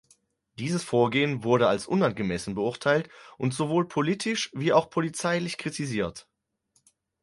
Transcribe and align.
Dieses 0.57 0.83
Vorgehen 0.83 1.43
wurde 1.43 1.67
als 1.67 1.85
unangemessen 1.85 2.55
beurteilt 2.55 3.07
und 3.37 3.53
sowohl 3.53 3.87
politisch 3.87 4.49
wie 4.55 4.73
auch 4.73 4.89
polizeilich 4.89 5.59
kritisiert. 5.59 6.27